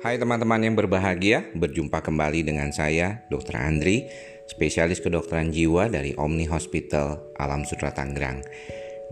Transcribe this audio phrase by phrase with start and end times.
[0.00, 3.60] Hai teman-teman yang berbahagia, berjumpa kembali dengan saya, Dr.
[3.60, 4.08] Andri,
[4.48, 8.40] spesialis kedokteran jiwa dari Omni Hospital Alam Sutra Tangerang.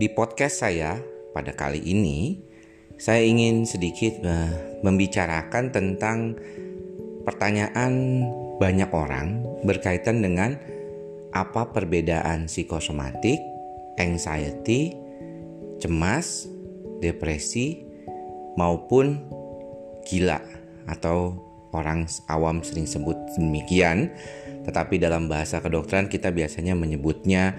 [0.01, 0.97] Di podcast saya
[1.29, 2.41] pada kali ini,
[2.97, 6.41] saya ingin sedikit uh, membicarakan tentang
[7.21, 8.25] pertanyaan
[8.57, 10.57] banyak orang berkaitan dengan
[11.37, 13.37] apa perbedaan psikosomatik,
[14.01, 14.97] anxiety,
[15.77, 16.49] cemas,
[16.97, 17.85] depresi,
[18.57, 19.21] maupun
[20.09, 20.58] gila
[20.89, 21.37] atau
[21.69, 24.09] orang awam sering sebut demikian,
[24.65, 27.53] tetapi dalam bahasa kedokteran kita biasanya menyebutnya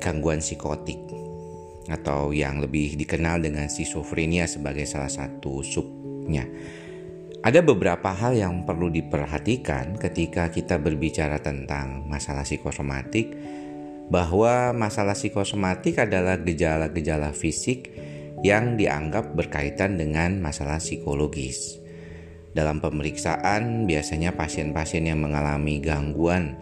[0.00, 0.96] gangguan psikotik
[1.90, 6.48] atau yang lebih dikenal dengan schizophrenia sebagai salah satu subnya.
[7.40, 13.32] Ada beberapa hal yang perlu diperhatikan ketika kita berbicara tentang masalah psikosomatik
[14.12, 17.88] bahwa masalah psikosomatik adalah gejala-gejala fisik
[18.40, 21.76] yang dianggap berkaitan dengan masalah psikologis.
[22.50, 26.58] Dalam pemeriksaan, biasanya pasien-pasien yang mengalami gangguan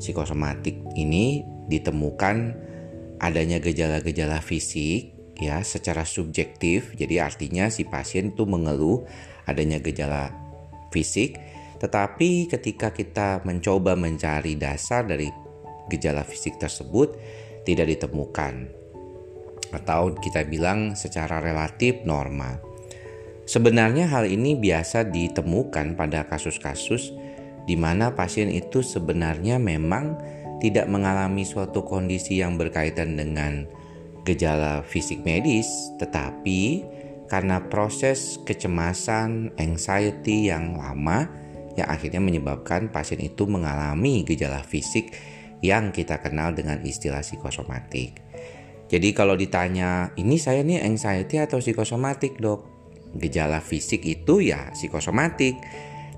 [0.00, 2.56] psikosomatik ini ditemukan
[3.22, 6.96] adanya gejala-gejala fisik ya secara subjektif.
[6.96, 9.04] Jadi artinya si pasien itu mengeluh
[9.44, 10.32] adanya gejala
[10.90, 11.36] fisik,
[11.82, 15.28] tetapi ketika kita mencoba mencari dasar dari
[15.92, 17.18] gejala fisik tersebut
[17.68, 18.81] tidak ditemukan
[19.72, 22.60] atau kita bilang secara relatif normal.
[23.48, 27.10] Sebenarnya hal ini biasa ditemukan pada kasus-kasus
[27.66, 30.18] di mana pasien itu sebenarnya memang
[30.62, 33.66] tidak mengalami suatu kondisi yang berkaitan dengan
[34.22, 35.66] gejala fisik medis,
[35.98, 36.86] tetapi
[37.26, 41.26] karena proses kecemasan, anxiety yang lama
[41.74, 45.16] yang akhirnya menyebabkan pasien itu mengalami gejala fisik
[45.64, 48.31] yang kita kenal dengan istilah psikosomatik.
[48.92, 52.68] Jadi kalau ditanya, ini saya nih anxiety atau psikosomatik dok?
[53.16, 55.56] Gejala fisik itu ya psikosomatik.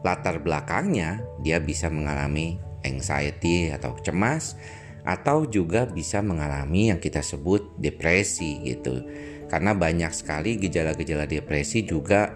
[0.02, 4.58] Latar belakangnya dia bisa mengalami anxiety atau cemas
[5.06, 9.06] atau juga bisa mengalami yang kita sebut depresi gitu.
[9.46, 12.26] Karena banyak sekali gejala-gejala depresi juga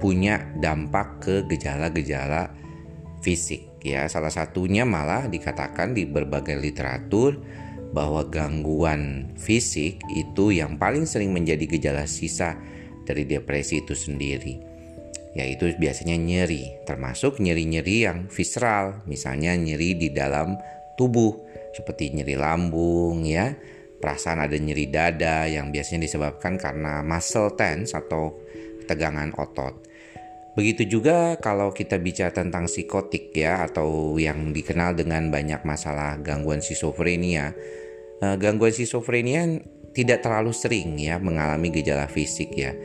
[0.00, 2.48] punya dampak ke gejala-gejala
[3.20, 4.08] fisik ya.
[4.08, 7.36] Salah satunya malah dikatakan di berbagai literatur
[7.90, 12.54] bahwa gangguan fisik itu yang paling sering menjadi gejala sisa
[13.02, 14.70] dari depresi itu sendiri
[15.34, 20.58] yaitu biasanya nyeri termasuk nyeri-nyeri yang visceral misalnya nyeri di dalam
[20.98, 21.38] tubuh
[21.70, 23.54] seperti nyeri lambung ya
[24.02, 28.34] perasaan ada nyeri dada yang biasanya disebabkan karena muscle tense atau
[28.90, 29.90] tegangan otot
[30.50, 36.58] Begitu juga kalau kita bicara tentang psikotik ya atau yang dikenal dengan banyak masalah gangguan
[36.58, 37.54] schizophrenia.
[38.20, 39.48] Eh, gangguan schizophrenia
[39.96, 42.76] tidak terlalu sering ya mengalami gejala fisik ya.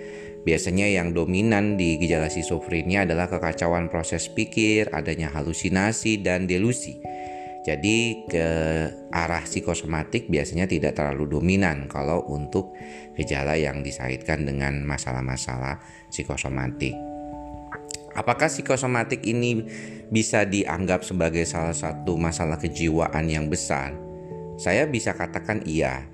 [0.47, 6.95] Biasanya yang dominan di gejala schizophrenia adalah kekacauan proses pikir, adanya halusinasi dan delusi.
[7.65, 8.47] Jadi ke
[9.09, 12.77] arah psikosomatik biasanya tidak terlalu dominan kalau untuk
[13.17, 15.81] gejala yang disaitkan dengan masalah-masalah
[16.13, 16.93] psikosomatik.
[18.13, 19.65] Apakah psikosomatik ini
[20.13, 24.04] bisa dianggap sebagai salah satu masalah kejiwaan yang besar?
[24.55, 26.07] Saya bisa katakan iya.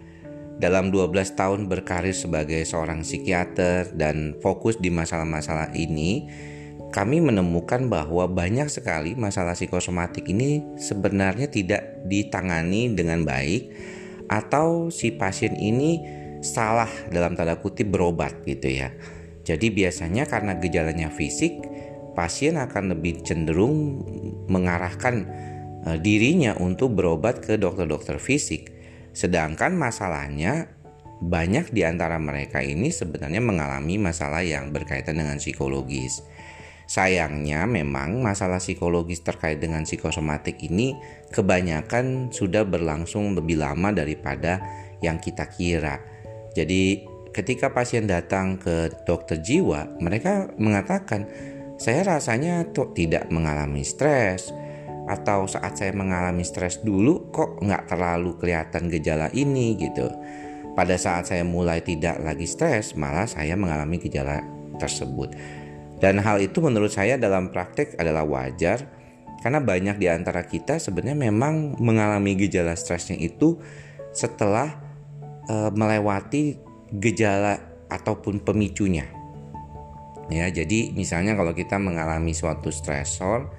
[0.61, 6.29] Dalam 12 tahun berkarir sebagai seorang psikiater dan fokus di masalah-masalah ini,
[6.93, 13.73] kami menemukan bahwa banyak sekali masalah psikosomatik ini sebenarnya tidak ditangani dengan baik
[14.29, 16.03] atau si pasien ini
[16.45, 18.93] salah dalam tanda kutip berobat gitu ya.
[19.41, 21.63] Jadi biasanya karena gejalanya fisik,
[22.13, 24.03] pasien akan lebih cenderung
[24.45, 25.25] mengarahkan
[25.85, 28.73] uh, dirinya untuk berobat ke dokter-dokter fisik.
[29.11, 30.71] Sedangkan masalahnya
[31.21, 36.25] banyak di antara mereka ini sebenarnya mengalami masalah yang berkaitan dengan psikologis.
[36.89, 40.97] Sayangnya memang masalah psikologis terkait dengan psikosomatik ini
[41.31, 44.59] kebanyakan sudah berlangsung lebih lama daripada
[44.99, 46.03] yang kita kira.
[46.51, 51.31] Jadi ketika pasien datang ke dokter jiwa, mereka mengatakan
[51.79, 54.51] saya rasanya tidak mengalami stres
[55.11, 60.07] atau saat saya mengalami stres dulu kok nggak terlalu kelihatan gejala ini gitu.
[60.71, 64.39] Pada saat saya mulai tidak lagi stres malah saya mengalami gejala
[64.79, 65.35] tersebut.
[65.99, 68.87] Dan hal itu menurut saya dalam praktek adalah wajar
[69.43, 73.57] karena banyak di antara kita sebenarnya memang mengalami gejala stresnya itu
[74.13, 74.69] setelah
[75.49, 76.61] e, melewati
[76.93, 77.57] gejala
[77.89, 79.09] ataupun pemicunya
[80.29, 83.49] ya jadi misalnya kalau kita mengalami suatu stresor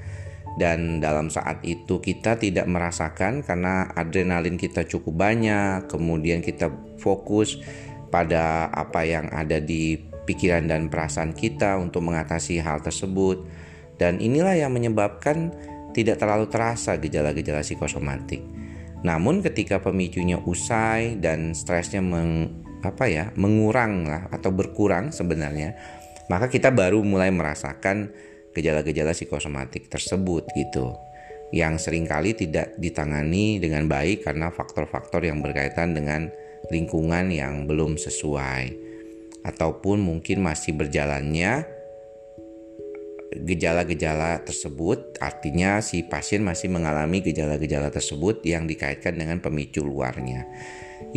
[0.60, 6.68] dan dalam saat itu kita tidak merasakan karena adrenalin kita cukup banyak kemudian kita
[7.00, 7.56] fokus
[8.12, 9.96] pada apa yang ada di
[10.28, 13.42] pikiran dan perasaan kita untuk mengatasi hal tersebut.
[13.96, 15.54] Dan inilah yang menyebabkan
[15.96, 18.44] tidak terlalu terasa gejala-gejala psikosomatik.
[19.02, 25.74] Namun ketika pemicunya usai dan stresnya meng, apa ya, mengurang lah atau berkurang sebenarnya,
[26.30, 28.14] maka kita baru mulai merasakan
[28.52, 30.96] gejala-gejala psikosomatik tersebut gitu
[31.52, 36.32] yang sering kali tidak ditangani dengan baik karena faktor-faktor yang berkaitan dengan
[36.72, 38.72] lingkungan yang belum sesuai
[39.44, 41.68] ataupun mungkin masih berjalannya
[43.32, 50.44] gejala-gejala tersebut artinya si pasien masih mengalami gejala-gejala tersebut yang dikaitkan dengan pemicu luarnya.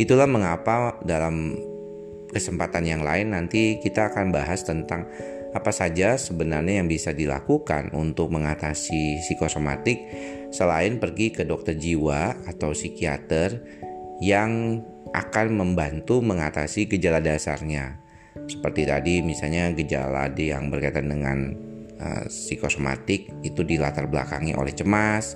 [0.00, 1.56] Itulah mengapa dalam
[2.32, 5.06] kesempatan yang lain nanti kita akan bahas tentang
[5.56, 10.04] apa saja sebenarnya yang bisa dilakukan untuk mengatasi psikosomatik
[10.52, 13.64] selain pergi ke dokter jiwa atau psikiater
[14.20, 14.84] yang
[15.16, 17.96] akan membantu mengatasi gejala dasarnya.
[18.46, 21.38] Seperti tadi misalnya gejala yang berkaitan dengan
[21.96, 25.34] uh, psikosomatik itu dilatar belakangi oleh cemas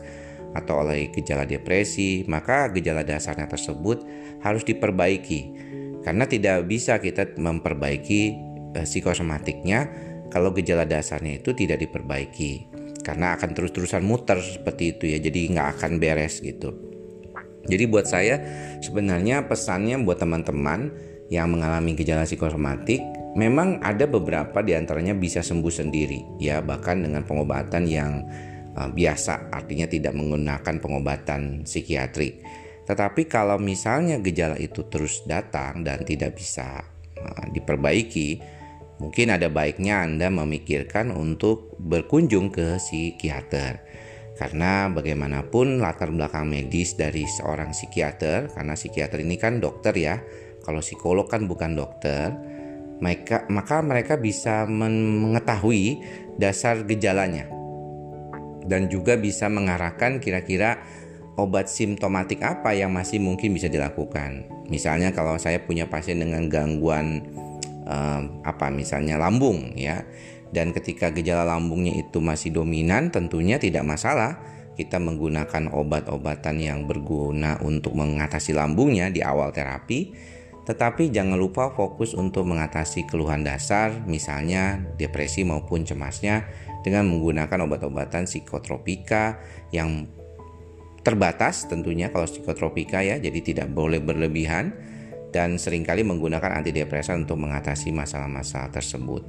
[0.53, 4.05] atau oleh gejala depresi, maka gejala dasarnya tersebut
[4.45, 5.69] harus diperbaiki.
[6.05, 8.37] Karena tidak bisa kita memperbaiki
[8.77, 12.71] uh, psikosomatiknya kalau gejala dasarnya itu tidak diperbaiki
[13.03, 16.71] karena akan terus-terusan muter seperti itu ya jadi nggak akan beres gitu.
[17.67, 18.41] Jadi buat saya
[18.81, 20.91] sebenarnya pesannya buat teman-teman
[21.31, 22.99] yang mengalami gejala psikosomatik
[23.39, 28.27] memang ada beberapa di antaranya bisa sembuh sendiri ya bahkan dengan pengobatan yang
[28.75, 32.43] uh, biasa artinya tidak menggunakan pengobatan psikiatrik
[32.91, 36.83] tetapi kalau misalnya gejala itu terus datang dan tidak bisa
[37.23, 38.59] uh, diperbaiki
[39.01, 43.83] mungkin ada baiknya Anda memikirkan untuk berkunjung ke psikiater.
[44.37, 50.17] Karena bagaimanapun latar belakang medis dari seorang psikiater, karena psikiater ini kan dokter ya,
[50.65, 52.33] kalau psikolog kan bukan dokter,
[53.01, 56.05] mereka, maka mereka bisa mengetahui
[56.37, 57.49] dasar gejalanya
[58.69, 60.81] dan juga bisa mengarahkan kira-kira
[61.41, 64.47] obat simptomatik apa yang masih mungkin bisa dilakukan.
[64.69, 67.25] Misalnya kalau saya punya pasien dengan gangguan
[67.91, 70.07] um, apa misalnya lambung ya.
[70.51, 74.39] Dan ketika gejala lambungnya itu masih dominan tentunya tidak masalah.
[74.75, 80.15] Kita menggunakan obat-obatan yang berguna untuk mengatasi lambungnya di awal terapi.
[80.65, 86.47] Tetapi jangan lupa fokus untuk mengatasi keluhan dasar misalnya depresi maupun cemasnya
[86.81, 89.43] dengan menggunakan obat-obatan psikotropika
[89.75, 90.09] yang
[91.01, 93.21] terbatas tentunya kalau psikotropika ya.
[93.21, 94.73] Jadi tidak boleh berlebihan
[95.31, 99.27] dan sering kali menggunakan antidepresan untuk mengatasi masalah-masalah tersebut.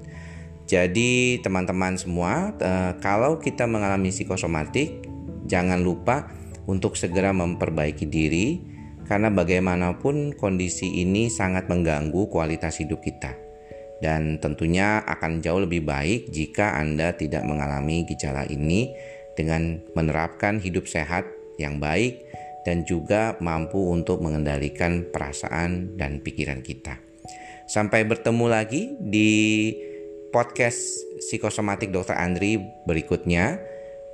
[0.69, 5.03] Jadi teman-teman semua, eh, kalau kita mengalami psikosomatik,
[5.49, 6.29] jangan lupa
[6.69, 8.61] untuk segera memperbaiki diri
[9.09, 13.35] karena bagaimanapun kondisi ini sangat mengganggu kualitas hidup kita.
[14.01, 18.89] Dan tentunya akan jauh lebih baik jika Anda tidak mengalami gejala ini
[19.37, 21.27] dengan menerapkan hidup sehat
[21.61, 22.23] yang baik
[22.65, 27.01] dan juga mampu untuk mengendalikan perasaan dan pikiran kita.
[27.65, 29.71] Sampai bertemu lagi di
[30.31, 32.17] podcast psikosomatik Dr.
[32.17, 33.59] Andri berikutnya.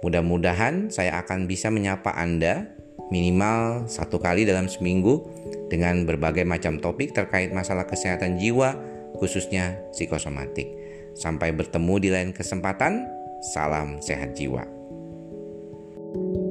[0.06, 2.70] Mudah-mudahan saya akan bisa menyapa Anda
[3.10, 5.26] minimal satu kali dalam seminggu
[5.74, 8.78] dengan berbagai macam topik terkait masalah kesehatan jiwa,
[9.18, 10.70] khususnya psikosomatik.
[11.18, 13.10] Sampai bertemu di lain kesempatan,
[13.42, 14.78] salam sehat jiwa.
[16.08, 16.47] thank you